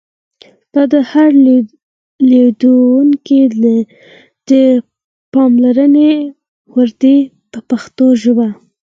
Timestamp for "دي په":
7.01-7.59